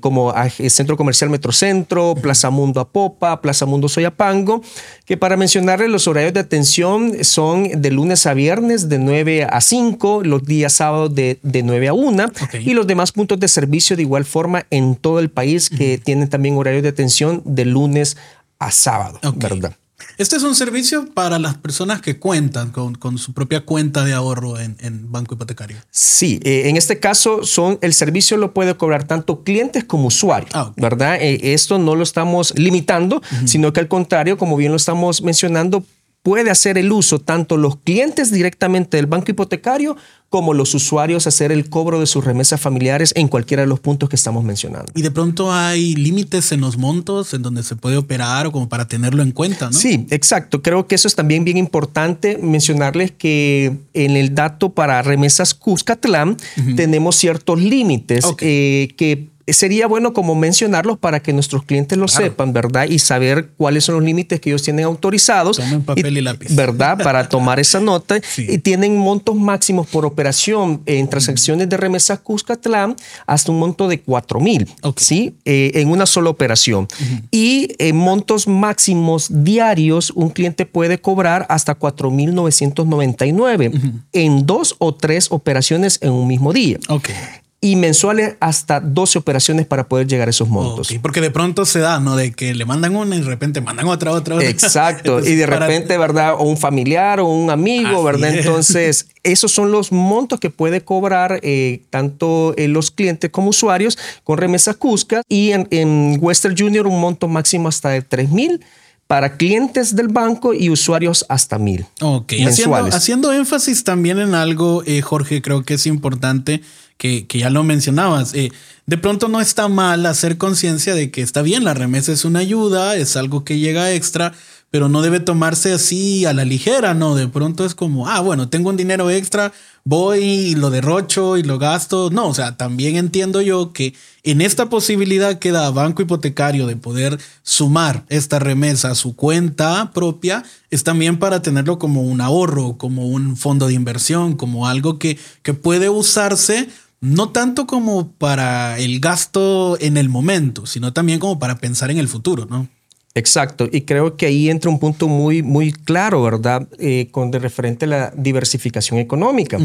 como 0.00 0.32
Centro 0.70 0.96
Comercial 0.96 1.28
Metrocentro, 1.28 2.14
Plaza 2.14 2.48
Mundo 2.48 2.80
Apopa, 2.80 3.42
Plaza 3.42 3.66
Mundo 3.66 3.90
Soyapango, 3.90 4.62
que 5.04 5.18
para 5.18 5.36
mencionarles 5.36 5.90
los 5.90 6.08
horarios 6.08 6.32
de 6.32 6.40
atención 6.40 7.22
son 7.22 7.82
de 7.82 7.90
lunes 7.90 8.24
a 8.24 8.32
viernes 8.32 8.88
de 8.88 8.98
9 8.98 9.44
a 9.44 9.60
5, 9.60 10.22
los 10.24 10.44
días 10.44 10.72
sábados 10.72 11.14
de, 11.14 11.38
de 11.42 11.62
9 11.62 11.88
a 11.88 11.92
1 11.92 12.24
y 12.60 12.72
los 12.72 12.86
demás 12.86 13.12
puntos 13.12 13.38
de 13.38 13.48
servicio 13.48 13.94
de 13.94 14.04
igual 14.04 14.24
forma 14.24 14.64
en 14.70 14.96
todo 14.96 15.18
el 15.18 15.30
país 15.30 15.68
que 15.68 15.98
tienen 15.98 16.30
también 16.30 16.56
horarios 16.56 16.82
de 16.82 16.88
atención 16.88 17.42
de 17.44 17.66
lunes 17.66 18.16
a 18.58 18.70
sábado, 18.70 19.20
¿verdad? 19.34 19.76
Este 20.18 20.36
es 20.36 20.42
un 20.42 20.54
servicio 20.54 21.06
para 21.12 21.38
las 21.38 21.56
personas 21.56 22.00
que 22.00 22.18
cuentan 22.18 22.70
con, 22.70 23.18
su 23.18 23.32
propia 23.32 23.62
cuenta 23.62 24.04
de 24.04 24.12
ahorro 24.12 24.58
en, 24.58 25.10
banco 25.10 25.34
hipotecario. 25.34 25.76
Sí, 25.90 26.40
eh, 26.42 26.68
en 26.68 26.76
este 26.76 26.98
caso 26.98 27.44
son 27.44 27.78
el 27.82 27.94
servicio 27.94 28.36
lo 28.36 28.52
puede 28.52 28.76
cobrar 28.76 29.04
tanto 29.04 29.42
clientes 29.42 29.84
como 29.84 30.08
usuarios, 30.08 30.50
ah, 30.54 30.72
¿verdad? 30.76 31.18
Eh, 31.20 31.52
esto 31.54 31.78
no 31.78 31.94
lo 31.94 32.02
estamos 32.02 32.54
limitando, 32.56 33.22
sino 33.44 33.72
que 33.72 33.80
al 33.80 33.88
contrario, 33.88 34.38
como 34.38 34.56
bien 34.56 34.70
lo 34.70 34.76
estamos 34.76 35.22
mencionando, 35.22 35.84
puede 36.22 36.50
hacer 36.50 36.78
el 36.78 36.92
uso 36.92 37.20
tanto 37.20 37.56
los 37.56 37.76
clientes 37.76 38.30
directamente 38.30 38.96
del 38.96 39.06
banco 39.06 39.30
hipotecario 39.30 39.96
como 40.32 40.54
los 40.54 40.74
usuarios 40.74 41.26
hacer 41.26 41.52
el 41.52 41.68
cobro 41.68 42.00
de 42.00 42.06
sus 42.06 42.24
remesas 42.24 42.58
familiares 42.58 43.12
en 43.16 43.28
cualquiera 43.28 43.64
de 43.64 43.66
los 43.66 43.80
puntos 43.80 44.08
que 44.08 44.16
estamos 44.16 44.42
mencionando. 44.42 44.90
Y 44.94 45.02
de 45.02 45.10
pronto 45.10 45.52
hay 45.52 45.94
límites 45.94 46.52
en 46.52 46.62
los 46.62 46.78
montos 46.78 47.34
en 47.34 47.42
donde 47.42 47.62
se 47.62 47.76
puede 47.76 47.98
operar 47.98 48.46
o 48.46 48.52
como 48.52 48.66
para 48.66 48.88
tenerlo 48.88 49.22
en 49.22 49.32
cuenta, 49.32 49.66
¿no? 49.66 49.72
Sí, 49.74 50.06
exacto. 50.08 50.62
Creo 50.62 50.86
que 50.86 50.94
eso 50.94 51.06
es 51.06 51.14
también 51.14 51.44
bien 51.44 51.58
importante 51.58 52.38
mencionarles 52.38 53.10
que 53.10 53.76
en 53.92 54.16
el 54.16 54.34
dato 54.34 54.70
para 54.70 55.02
remesas 55.02 55.52
Cuscatlán 55.52 56.38
tenemos 56.76 57.16
ciertos 57.16 57.60
límites 57.60 58.24
eh, 58.40 58.88
que 58.96 59.31
sería 59.52 59.86
bueno 59.86 60.12
como 60.12 60.34
mencionarlos 60.34 60.98
para 60.98 61.20
que 61.20 61.32
nuestros 61.32 61.64
clientes 61.64 61.98
lo 61.98 62.08
sepan, 62.08 62.52
¿verdad? 62.52 62.88
Y 62.88 62.98
saber 62.98 63.50
cuáles 63.56 63.84
son 63.84 63.96
los 63.96 64.04
límites 64.04 64.40
que 64.40 64.50
ellos 64.50 64.62
tienen 64.62 64.84
autorizados. 64.84 65.56
Tomen 65.56 65.82
papel 65.82 66.18
y, 66.18 66.20
lápiz. 66.20 66.54
¿Verdad? 66.54 66.98
Para 67.02 67.28
tomar 67.28 67.60
esa 67.60 67.80
nota. 67.80 68.20
Y 68.36 68.58
tienen 68.58 68.96
montos 68.96 69.36
máximos 69.36 69.86
por 69.88 70.06
operación 70.06 70.82
en 70.86 71.08
transacciones 71.08 71.68
de 71.68 71.76
remesa 71.76 72.16
Cuscatlán 72.16 72.96
hasta 73.26 73.52
un 73.52 73.58
monto 73.58 73.88
de 73.88 74.00
4 74.00 74.40
mil, 74.40 74.68
¿sí? 74.96 75.34
Eh, 75.44 75.72
en 75.74 75.88
una 75.88 76.06
sola 76.06 76.30
operación. 76.30 76.88
Y 77.30 77.74
en 77.78 77.96
montos 77.96 78.46
máximos 78.46 79.28
diarios, 79.30 80.10
un 80.14 80.30
cliente 80.30 80.66
puede 80.66 80.98
cobrar 80.98 81.46
hasta 81.48 81.74
4 81.74 82.10
mil 82.10 82.34
999 82.34 83.72
en 84.12 84.46
dos 84.46 84.76
o 84.78 84.94
tres 84.94 85.28
operaciones 85.30 85.98
en 86.02 86.12
un 86.12 86.26
mismo 86.26 86.52
día. 86.52 86.78
Okay 86.88 87.41
y 87.64 87.76
mensuales 87.76 88.34
hasta 88.40 88.80
12 88.80 89.20
operaciones 89.20 89.66
para 89.66 89.86
poder 89.86 90.08
llegar 90.08 90.26
a 90.26 90.30
esos 90.30 90.48
montos. 90.48 90.92
porque 91.00 91.20
de 91.20 91.30
pronto 91.30 91.64
se 91.64 91.78
da, 91.78 92.00
¿no? 92.00 92.16
De 92.16 92.32
que 92.32 92.54
le 92.54 92.64
mandan 92.64 92.96
una 92.96 93.14
y 93.14 93.20
de 93.20 93.24
repente 93.24 93.60
mandan 93.60 93.86
otra, 93.86 94.10
otra, 94.10 94.34
otra. 94.34 94.48
Exacto. 94.48 95.20
y 95.24 95.36
de 95.36 95.46
repente, 95.46 95.96
¿verdad? 95.96 96.34
O 96.34 96.42
un 96.42 96.56
familiar 96.56 97.20
o 97.20 97.28
un 97.28 97.50
amigo, 97.50 98.02
¿verdad? 98.02 98.34
Entonces, 98.34 99.06
esos 99.22 99.52
son 99.52 99.70
los 99.70 99.92
montos 99.92 100.40
que 100.40 100.50
puede 100.50 100.80
cobrar 100.80 101.38
eh, 101.44 101.82
tanto 101.88 102.52
eh, 102.56 102.66
los 102.66 102.90
clientes 102.90 103.30
como 103.30 103.50
usuarios 103.50 103.96
con 104.24 104.38
remesas 104.38 104.74
Cusca 104.74 105.22
y 105.28 105.52
en, 105.52 106.18
Western 106.20 106.56
Junior 106.58 106.88
un 106.88 107.00
monto 107.00 107.28
máximo 107.28 107.68
hasta 107.68 107.90
de 107.90 108.02
3 108.02 108.28
mil 108.30 108.60
para 109.06 109.36
clientes 109.36 109.94
del 109.94 110.08
banco 110.08 110.52
y 110.52 110.68
usuarios 110.68 111.24
hasta 111.28 111.58
mil. 111.58 111.86
Ok, 112.00 112.32
haciendo, 112.44 112.76
haciendo, 112.86 113.32
énfasis 113.32 113.84
también 113.84 114.18
en 114.18 114.34
algo, 114.34 114.82
eh, 114.84 115.00
Jorge, 115.00 115.42
creo 115.42 115.62
que 115.62 115.74
es 115.74 115.86
importante 115.86 116.60
que, 117.02 117.38
ya 117.38 117.50
lo 117.50 117.64
mencionabas. 117.64 118.32
Eh, 118.34 118.52
de 118.86 118.98
pronto 118.98 119.28
no 119.28 119.40
está 119.40 119.66
mal 119.66 120.06
hacer 120.06 120.38
conciencia 120.38 120.94
de 120.94 121.10
que 121.10 121.22
está 121.22 121.42
bien, 121.42 121.64
la 121.64 121.74
remesa 121.74 122.12
es 122.12 122.24
una 122.24 122.38
ayuda, 122.38 122.96
es 122.96 123.16
algo 123.16 123.44
que 123.44 123.58
llega 123.58 123.92
extra, 123.92 124.32
pero 124.70 124.88
no 124.88 125.02
debe 125.02 125.20
tomarse 125.20 125.72
así 125.72 126.24
a 126.24 126.32
la 126.32 126.44
ligera, 126.44 126.94
¿no? 126.94 127.14
De 127.14 127.28
pronto 127.28 127.64
es 127.64 127.74
como, 127.74 128.08
ah, 128.08 128.20
bueno, 128.20 128.48
tengo 128.48 128.70
un 128.70 128.76
dinero 128.76 129.10
extra, 129.10 129.52
voy 129.84 130.20
y 130.20 130.54
lo 130.54 130.70
derrocho 130.70 131.36
y 131.36 131.42
lo 131.42 131.58
gasto. 131.58 132.10
No, 132.10 132.28
o 132.28 132.34
sea, 132.34 132.56
también 132.56 132.96
entiendo 132.96 133.42
yo 133.42 133.72
que 133.72 133.94
en 134.22 134.40
esta 134.40 134.70
posibilidad 134.70 135.38
que 135.38 135.52
da 135.52 135.70
Banco 135.70 136.02
Hipotecario 136.02 136.66
de 136.66 136.76
poder 136.76 137.18
sumar 137.42 138.04
esta 138.08 138.38
remesa 138.38 138.92
a 138.92 138.94
su 138.94 139.14
cuenta 139.14 139.90
propia, 139.92 140.44
es 140.70 140.84
también 140.84 141.18
para 141.18 141.42
tenerlo 141.42 141.78
como 141.78 142.02
un 142.02 142.20
ahorro, 142.20 142.78
como 142.78 143.08
un 143.08 143.36
fondo 143.36 143.66
de 143.66 143.74
inversión, 143.74 144.36
como 144.36 144.68
algo 144.68 144.98
que, 144.98 145.18
que 145.42 145.52
puede 145.52 145.90
usarse 145.90 146.68
no 147.02 147.30
tanto 147.30 147.66
como 147.66 148.12
para 148.12 148.78
el 148.78 149.00
gasto 149.00 149.76
en 149.80 149.96
el 149.96 150.08
momento, 150.08 150.66
sino 150.66 150.92
también 150.92 151.18
como 151.18 151.38
para 151.38 151.58
pensar 151.58 151.90
en 151.90 151.98
el 151.98 152.06
futuro, 152.06 152.46
¿no? 152.46 152.68
Exacto, 153.14 153.68
y 153.70 153.82
creo 153.82 154.16
que 154.16 154.26
ahí 154.26 154.48
entra 154.48 154.70
un 154.70 154.78
punto 154.78 155.08
muy, 155.08 155.42
muy 155.42 155.72
claro, 155.72 156.22
¿verdad? 156.22 156.66
Eh, 156.78 157.08
con 157.10 157.30
de 157.30 157.40
referente 157.40 157.84
a 157.84 157.88
la 157.88 158.12
diversificación 158.16 159.00
económica, 159.00 159.58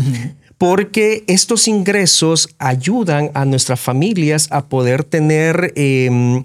porque 0.58 1.24
estos 1.28 1.68
ingresos 1.68 2.50
ayudan 2.58 3.30
a 3.36 3.46
nuestras 3.46 3.80
familias 3.80 4.48
a 4.52 4.66
poder 4.66 5.04
tener 5.04 5.74
em, 5.76 6.44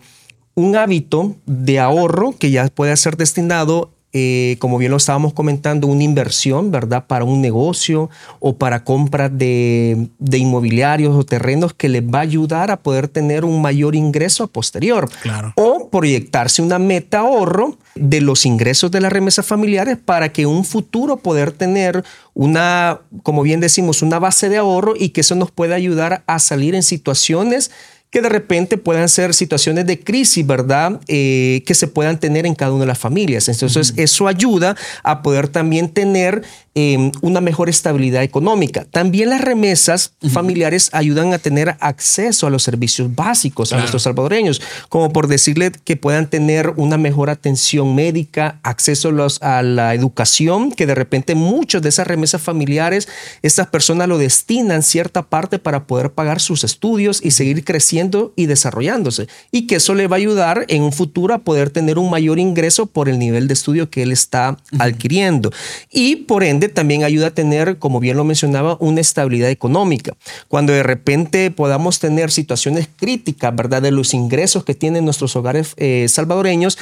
un 0.54 0.76
hábito 0.76 1.34
de 1.46 1.80
ahorro 1.80 2.36
que 2.38 2.50
ya 2.50 2.68
puede 2.68 2.96
ser 2.98 3.16
destinado 3.16 3.90
eh, 4.14 4.56
como 4.58 4.76
bien 4.76 4.90
lo 4.90 4.98
estábamos 4.98 5.32
comentando, 5.32 5.86
una 5.86 6.02
inversión, 6.02 6.70
¿verdad? 6.70 7.06
Para 7.06 7.24
un 7.24 7.40
negocio 7.40 8.10
o 8.40 8.56
para 8.56 8.84
compra 8.84 9.30
de, 9.30 10.08
inmobiliarios 10.32 11.16
o 11.16 11.24
terrenos 11.24 11.72
que 11.72 11.88
les 11.88 12.02
va 12.02 12.18
a 12.18 12.22
ayudar 12.22 12.70
a 12.70 12.76
poder 12.76 13.08
tener 13.08 13.46
un 13.46 13.62
mayor 13.62 13.94
ingreso 13.94 14.48
posterior. 14.48 15.08
Claro. 15.22 15.54
O 15.56 15.88
proyectarse 15.88 16.60
una 16.60 16.78
meta 16.78 17.20
ahorro 17.20 17.78
de 17.94 18.20
los 18.20 18.44
ingresos 18.44 18.90
de 18.90 19.00
las 19.00 19.12
remesas 19.12 19.46
familiares 19.46 19.96
para 19.96 20.30
que 20.30 20.42
en 20.42 20.48
un 20.48 20.66
futuro 20.66 21.16
poder 21.16 21.52
tener 21.52 22.04
una, 22.34 23.00
como 23.22 23.42
bien 23.42 23.60
decimos, 23.60 24.02
una 24.02 24.18
base 24.18 24.50
de 24.50 24.58
ahorro 24.58 24.92
y 24.94 25.10
que 25.10 25.22
eso 25.22 25.36
nos 25.36 25.50
pueda 25.50 25.74
ayudar 25.74 26.22
a 26.26 26.38
salir 26.38 26.74
en 26.74 26.82
situaciones 26.82 27.70
que 28.12 28.20
de 28.20 28.28
repente 28.28 28.76
puedan 28.76 29.08
ser 29.08 29.32
situaciones 29.32 29.86
de 29.86 29.98
crisis, 29.98 30.46
¿verdad? 30.46 31.00
Eh, 31.08 31.62
que 31.64 31.74
se 31.74 31.86
puedan 31.86 32.20
tener 32.20 32.44
en 32.44 32.54
cada 32.54 32.70
una 32.72 32.82
de 32.82 32.86
las 32.86 32.98
familias. 32.98 33.48
Entonces, 33.48 33.94
eso 33.96 34.28
ayuda 34.28 34.76
a 35.02 35.22
poder 35.22 35.48
también 35.48 35.88
tener 35.88 36.42
Em, 36.74 37.12
una 37.20 37.42
mejor 37.42 37.68
estabilidad 37.68 38.22
económica. 38.22 38.86
También 38.90 39.28
las 39.28 39.42
remesas 39.42 40.14
familiares 40.30 40.88
ayudan 40.94 41.34
a 41.34 41.38
tener 41.38 41.76
acceso 41.80 42.46
a 42.46 42.50
los 42.50 42.62
servicios 42.62 43.14
básicos 43.14 43.74
a 43.74 43.76
nuestros 43.76 44.04
salvadoreños, 44.04 44.62
como 44.88 45.12
por 45.12 45.26
decirle 45.26 45.70
que 45.84 45.96
puedan 45.96 46.30
tener 46.30 46.72
una 46.76 46.96
mejor 46.96 47.28
atención 47.28 47.94
médica, 47.94 48.58
acceso 48.62 49.10
a, 49.42 49.58
a 49.58 49.62
la 49.62 49.94
educación, 49.94 50.72
que 50.72 50.86
de 50.86 50.94
repente 50.94 51.34
muchos 51.34 51.82
de 51.82 51.90
esas 51.90 52.06
remesas 52.06 52.40
familiares, 52.40 53.06
estas 53.42 53.66
personas 53.66 54.08
lo 54.08 54.16
destinan 54.16 54.82
cierta 54.82 55.20
parte 55.20 55.58
para 55.58 55.86
poder 55.86 56.12
pagar 56.12 56.40
sus 56.40 56.64
estudios 56.64 57.20
y 57.22 57.32
seguir 57.32 57.64
creciendo 57.64 58.32
y 58.34 58.46
desarrollándose. 58.46 59.28
Y 59.50 59.66
que 59.66 59.74
eso 59.74 59.92
le 59.92 60.06
va 60.06 60.16
a 60.16 60.20
ayudar 60.20 60.64
en 60.68 60.84
un 60.84 60.92
futuro 60.92 61.34
a 61.34 61.40
poder 61.40 61.68
tener 61.68 61.98
un 61.98 62.08
mayor 62.08 62.38
ingreso 62.38 62.86
por 62.86 63.10
el 63.10 63.18
nivel 63.18 63.46
de 63.46 63.52
estudio 63.52 63.90
que 63.90 64.02
él 64.02 64.10
está 64.10 64.56
adquiriendo. 64.78 65.52
Y 65.90 66.16
por 66.16 66.42
ende, 66.44 66.61
también 66.68 67.04
ayuda 67.04 67.28
a 67.28 67.34
tener, 67.34 67.78
como 67.78 68.00
bien 68.00 68.16
lo 68.16 68.24
mencionaba, 68.24 68.76
una 68.80 69.00
estabilidad 69.00 69.50
económica. 69.50 70.14
Cuando 70.48 70.72
de 70.72 70.82
repente 70.82 71.50
podamos 71.50 71.98
tener 71.98 72.30
situaciones 72.30 72.88
críticas, 72.96 73.54
¿verdad? 73.54 73.82
De 73.82 73.90
los 73.90 74.14
ingresos 74.14 74.64
que 74.64 74.74
tienen 74.74 75.04
nuestros 75.04 75.36
hogares 75.36 75.74
eh, 75.76 76.06
salvadoreños, 76.08 76.78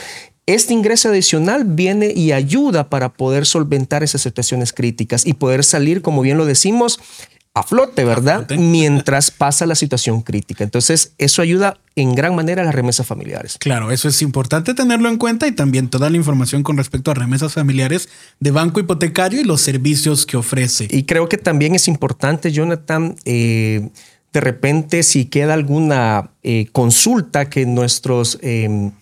este 0.46 0.72
ingreso 0.74 1.10
adicional 1.10 1.64
viene 1.64 2.12
y 2.12 2.32
ayuda 2.32 2.88
para 2.88 3.12
poder 3.12 3.46
solventar 3.46 4.02
esas 4.02 4.22
situaciones 4.22 4.72
críticas 4.72 5.24
y 5.24 5.34
poder 5.34 5.62
salir, 5.62 6.02
como 6.02 6.22
bien 6.22 6.38
lo 6.38 6.44
decimos, 6.44 6.98
a 7.54 7.62
flote, 7.62 8.04
¿verdad? 8.04 8.48
Mientras 8.58 9.30
pasa 9.30 9.66
la 9.66 9.74
situación 9.74 10.22
crítica. 10.22 10.64
Entonces, 10.64 11.14
eso 11.18 11.42
ayuda 11.42 11.78
en 11.96 12.14
gran 12.14 12.34
manera 12.34 12.62
a 12.62 12.64
las 12.64 12.74
remesas 12.74 13.06
familiares. 13.06 13.56
Claro, 13.58 13.90
eso 13.90 14.08
es 14.08 14.22
importante 14.22 14.74
tenerlo 14.74 15.08
en 15.08 15.18
cuenta 15.18 15.46
y 15.46 15.52
también 15.52 15.88
toda 15.88 16.10
la 16.10 16.16
información 16.16 16.62
con 16.62 16.76
respecto 16.76 17.10
a 17.10 17.14
remesas 17.14 17.54
familiares 17.54 18.08
de 18.38 18.50
banco 18.52 18.80
hipotecario 18.80 19.40
y 19.40 19.44
los 19.44 19.60
servicios 19.60 20.26
que 20.26 20.36
ofrece. 20.36 20.86
Y 20.90 21.04
creo 21.04 21.28
que 21.28 21.38
también 21.38 21.74
es 21.74 21.88
importante, 21.88 22.52
Jonathan, 22.52 23.16
eh, 23.24 23.90
de 24.32 24.40
repente 24.40 25.02
si 25.02 25.24
queda 25.24 25.54
alguna 25.54 26.30
eh, 26.42 26.68
consulta 26.72 27.50
que 27.50 27.66
nuestros... 27.66 28.38
Eh, 28.42 28.92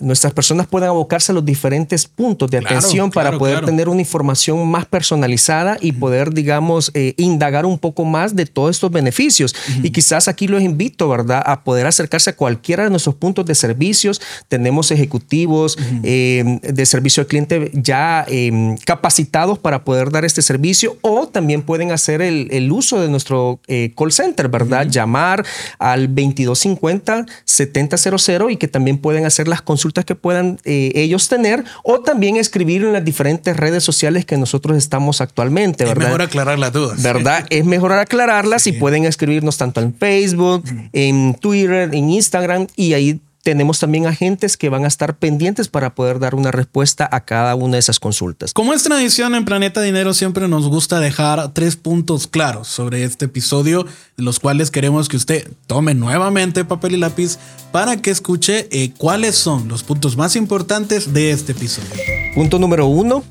nuestras 0.00 0.32
personas 0.32 0.66
puedan 0.66 0.88
abocarse 0.88 1.32
a 1.32 1.34
los 1.34 1.44
diferentes 1.44 2.06
puntos 2.06 2.50
de 2.50 2.58
atención 2.58 3.10
para 3.10 3.38
poder 3.38 3.64
tener 3.64 3.88
una 3.88 4.00
información 4.00 4.66
más 4.68 4.86
personalizada 4.86 5.76
y 5.80 5.92
poder, 5.92 6.32
digamos, 6.32 6.90
eh, 6.94 7.14
indagar 7.16 7.66
un 7.66 7.78
poco 7.78 8.04
más 8.04 8.34
de 8.34 8.46
todos 8.46 8.76
estos 8.76 8.90
beneficios. 8.90 9.54
Y 9.82 9.90
quizás 9.90 10.28
aquí 10.28 10.48
los 10.48 10.62
invito, 10.62 11.08
¿verdad?, 11.08 11.42
a 11.44 11.62
poder 11.62 11.86
acercarse 11.86 12.30
a 12.30 12.36
cualquiera 12.36 12.84
de 12.84 12.90
nuestros 12.90 13.14
puntos 13.14 13.44
de 13.46 13.54
servicios. 13.54 14.20
Tenemos 14.48 14.90
ejecutivos 14.90 15.78
eh, 16.02 16.58
de 16.62 16.86
servicio 16.86 17.22
al 17.22 17.26
cliente 17.26 17.70
ya 17.74 18.24
em, 18.28 18.76
capacitados 18.78 19.58
para 19.58 19.84
poder 19.84 20.10
dar 20.10 20.24
este 20.24 20.42
servicio 20.42 20.96
o 21.02 21.28
también 21.28 21.62
pueden 21.62 21.92
hacer 21.92 22.22
el, 22.22 22.70
uso 22.70 23.00
de 23.00 23.08
nuestro 23.08 23.60
eh, 23.66 23.92
call 23.96 24.12
center, 24.12 24.48
¿verdad? 24.48 24.86
Llamar 24.88 25.44
al 25.78 26.06
2250 26.06 27.26
7000 27.44 28.50
y 28.50 28.56
que 28.56 28.68
también 28.68 28.98
pueden 28.98 29.26
hacer 29.26 29.48
las 29.48 29.60
consultas 29.60 29.89
que 29.92 30.14
puedan 30.14 30.58
eh, 30.64 30.92
ellos 30.94 31.28
tener 31.28 31.64
o 31.84 32.00
también 32.00 32.36
escribir 32.36 32.84
en 32.84 32.92
las 32.92 33.04
diferentes 33.04 33.56
redes 33.56 33.84
sociales 33.84 34.24
que 34.24 34.36
nosotros 34.36 34.76
estamos 34.76 35.20
actualmente, 35.20 35.84
¿verdad? 35.84 36.02
Es 36.02 36.08
mejor 36.08 36.22
aclarar 36.22 36.58
las 36.58 36.72
dudas. 36.72 37.02
¿Verdad? 37.02 37.46
es 37.50 37.64
mejor 37.64 37.92
aclararlas 37.92 38.66
y 38.66 38.72
pueden 38.72 39.04
escribirnos 39.04 39.58
tanto 39.58 39.80
en 39.80 39.94
Facebook, 39.94 40.64
en 40.92 41.34
Twitter, 41.34 41.90
en 41.92 42.10
Instagram 42.10 42.66
y 42.76 42.94
ahí 42.94 43.20
tenemos 43.42 43.78
también 43.78 44.06
agentes 44.06 44.56
que 44.56 44.68
van 44.68 44.84
a 44.84 44.88
estar 44.88 45.16
pendientes 45.16 45.68
para 45.68 45.94
poder 45.94 46.18
dar 46.18 46.34
una 46.34 46.50
respuesta 46.50 47.08
a 47.10 47.24
cada 47.24 47.54
una 47.54 47.74
de 47.74 47.78
esas 47.78 47.98
consultas. 47.98 48.52
Como 48.52 48.74
es 48.74 48.82
tradición 48.82 49.34
en 49.34 49.44
Planeta 49.44 49.80
Dinero, 49.80 50.12
siempre 50.12 50.46
nos 50.48 50.68
gusta 50.68 51.00
dejar 51.00 51.52
tres 51.52 51.76
puntos 51.76 52.26
claros 52.26 52.68
sobre 52.68 53.04
este 53.04 53.26
episodio, 53.26 53.86
los 54.16 54.40
cuales 54.40 54.70
queremos 54.70 55.08
que 55.08 55.16
usted 55.16 55.50
tome 55.66 55.94
nuevamente 55.94 56.64
papel 56.64 56.94
y 56.94 56.98
lápiz 56.98 57.38
para 57.72 57.96
que 57.96 58.10
escuche 58.10 58.68
eh, 58.70 58.92
cuáles 58.96 59.36
son 59.36 59.68
los 59.68 59.82
puntos 59.82 60.16
más 60.16 60.36
importantes 60.36 61.12
de 61.12 61.30
este 61.30 61.52
episodio. 61.52 61.90
Punto 62.34 62.58
número 62.58 62.86
uno, 62.86 63.24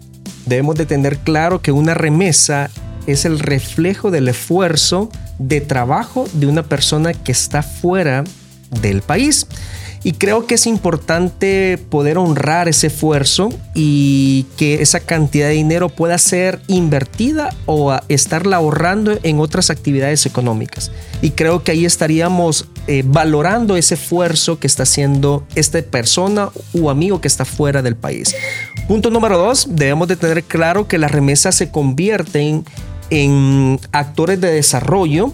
debemos 0.46 0.76
de 0.76 0.86
tener 0.86 1.20
claro 1.20 1.62
que 1.62 1.72
una 1.72 1.94
remesa 1.94 2.72
es 3.06 3.26
el 3.26 3.40
reflejo 3.40 4.12
del 4.12 4.28
esfuerzo 4.28 5.10
de 5.38 5.62
trabajo 5.62 6.28
de 6.34 6.48
una 6.48 6.64
persona 6.64 7.14
que 7.14 7.32
está 7.32 7.64
fuera 7.64 8.24
del 8.82 9.02
país. 9.02 9.48
Y 10.04 10.14
creo 10.14 10.48
que 10.48 10.56
es 10.56 10.66
importante 10.66 11.78
poder 11.90 12.18
honrar 12.18 12.70
ese 12.70 12.88
esfuerzo 12.88 13.50
y 13.74 14.46
que 14.58 14.82
esa 14.82 15.02
cantidad 15.02 15.48
de 15.48 15.54
dinero 15.54 15.90
pueda 15.90 16.18
ser 16.18 16.62
invertida 16.68 17.54
o 17.66 17.98
estarla 18.08 18.58
ahorrando 18.58 19.18
en 19.24 19.40
otras 19.40 19.70
actividades 19.70 20.26
económicas. 20.26 20.92
Y 21.22 21.32
creo 21.32 21.64
que 21.64 21.74
ahí 21.74 21.86
estaríamos 21.86 22.68
eh, 22.88 23.04
valorando 23.06 23.76
ese 23.76 23.96
esfuerzo 23.96 24.58
que 24.58 24.68
está 24.68 24.84
haciendo 24.84 25.46
esta 25.56 25.82
persona 25.82 26.50
o 26.74 26.90
amigo 26.90 27.20
que 27.20 27.28
está 27.28 27.44
fuera 27.44 27.82
del 27.82 27.98
país. 27.98 28.34
Punto 28.88 29.12
número 29.12 29.38
dos, 29.38 29.68
debemos 29.70 30.08
de 30.08 30.16
tener 30.16 30.44
claro 30.44 30.88
que 30.88 30.98
las 30.98 31.12
remesas 31.12 31.56
se 31.56 31.72
convierten 31.72 32.64
en 33.10 33.80
actores 33.92 34.40
de 34.40 34.52
desarrollo 34.52 35.34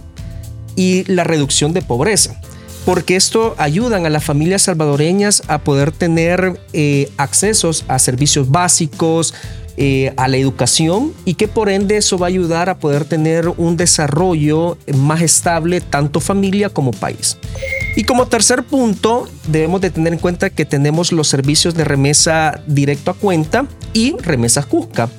y 0.75 1.03
la 1.03 1.23
reducción 1.23 1.71
de 1.73 1.81
pobreza 1.81 2.39
porque 2.85 3.15
esto 3.15 3.55
ayudan 3.57 4.05
a 4.05 4.09
las 4.09 4.23
familias 4.23 4.61
salvadoreñas 4.61 5.43
a 5.47 5.57
poder 5.57 5.91
tener 5.91 6.59
eh, 6.73 7.09
accesos 7.17 7.83
a 7.87 7.99
servicios 7.99 8.51
básicos, 8.51 9.33
eh, 9.77 10.13
a 10.15 10.29
la 10.29 10.37
educación 10.37 11.13
y 11.25 11.33
que 11.33 11.49
por 11.49 11.67
ende 11.67 11.97
eso 11.97 12.17
va 12.17 12.27
a 12.27 12.29
ayudar 12.29 12.69
a 12.69 12.77
poder 12.79 13.03
tener 13.03 13.49
un 13.49 13.75
desarrollo 13.75 14.77
más 14.95 15.21
estable 15.21 15.81
tanto 15.81 16.21
familia 16.21 16.69
como 16.69 16.91
país. 16.91 17.37
Y 17.97 18.05
como 18.05 18.27
tercer 18.27 18.63
punto, 18.63 19.27
debemos 19.47 19.81
de 19.81 19.89
tener 19.89 20.13
en 20.13 20.19
cuenta 20.19 20.49
que 20.49 20.63
tenemos 20.63 21.11
los 21.11 21.27
servicios 21.27 21.75
de 21.75 21.83
remesa 21.83 22.61
directo 22.67 23.11
a 23.11 23.15
cuenta 23.15 23.67
y 23.91 24.15
remesas 24.19 24.65
Cusca. 24.65 25.09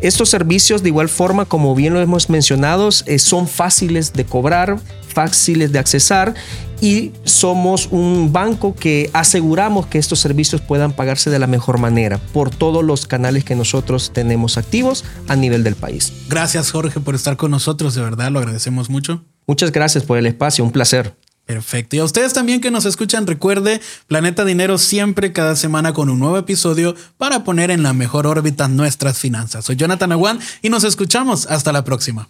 Estos 0.00 0.28
servicios, 0.28 0.82
de 0.82 0.90
igual 0.90 1.08
forma, 1.08 1.44
como 1.44 1.74
bien 1.74 1.94
lo 1.94 2.00
hemos 2.00 2.30
mencionado, 2.30 2.88
eh, 3.06 3.18
son 3.18 3.48
fáciles 3.48 4.12
de 4.12 4.24
cobrar, 4.24 4.78
fáciles 5.08 5.72
de 5.72 5.78
accesar 5.78 6.34
y 6.80 7.12
somos 7.24 7.88
un 7.90 8.32
banco 8.32 8.74
que 8.74 9.10
aseguramos 9.12 9.86
que 9.86 9.98
estos 9.98 10.20
servicios 10.20 10.60
puedan 10.60 10.92
pagarse 10.92 11.30
de 11.30 11.40
la 11.40 11.48
mejor 11.48 11.78
manera 11.78 12.18
por 12.32 12.50
todos 12.50 12.84
los 12.84 13.06
canales 13.06 13.42
que 13.42 13.56
nosotros 13.56 14.12
tenemos 14.12 14.56
activos 14.58 15.04
a 15.26 15.34
nivel 15.34 15.64
del 15.64 15.74
país. 15.74 16.12
Gracias 16.28 16.70
Jorge 16.70 17.00
por 17.00 17.16
estar 17.16 17.36
con 17.36 17.50
nosotros, 17.50 17.94
de 17.94 18.02
verdad 18.02 18.30
lo 18.30 18.38
agradecemos 18.38 18.90
mucho. 18.90 19.24
Muchas 19.46 19.72
gracias 19.72 20.04
por 20.04 20.18
el 20.18 20.26
espacio, 20.26 20.62
un 20.62 20.70
placer. 20.70 21.16
Perfecto. 21.48 21.96
Y 21.96 22.00
a 22.00 22.04
ustedes 22.04 22.34
también 22.34 22.60
que 22.60 22.70
nos 22.70 22.84
escuchan, 22.84 23.26
recuerde 23.26 23.80
Planeta 24.06 24.44
Dinero 24.44 24.76
siempre 24.76 25.32
cada 25.32 25.56
semana 25.56 25.94
con 25.94 26.10
un 26.10 26.18
nuevo 26.18 26.36
episodio 26.36 26.94
para 27.16 27.42
poner 27.42 27.70
en 27.70 27.82
la 27.82 27.94
mejor 27.94 28.26
órbita 28.26 28.68
nuestras 28.68 29.16
finanzas. 29.16 29.64
Soy 29.64 29.76
Jonathan 29.76 30.12
Aguán 30.12 30.40
y 30.60 30.68
nos 30.68 30.84
escuchamos. 30.84 31.46
Hasta 31.46 31.72
la 31.72 31.84
próxima. 31.84 32.26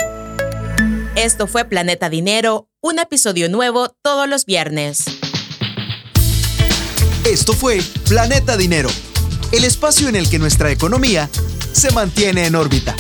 Esto 1.16 1.48
fue 1.48 1.64
Planeta 1.64 2.08
Dinero, 2.08 2.68
un 2.80 3.00
episodio 3.00 3.48
nuevo 3.48 3.92
todos 4.02 4.28
los 4.28 4.46
viernes. 4.46 5.06
Esto 7.24 7.54
fue 7.54 7.82
Planeta 8.08 8.56
Dinero, 8.56 8.88
el 9.50 9.64
espacio 9.64 10.08
en 10.08 10.14
el 10.14 10.30
que 10.30 10.38
nuestra 10.38 10.70
economía 10.70 11.28
se 11.72 11.90
mantiene 11.90 12.46
en 12.46 12.54
órbita. 12.54 12.94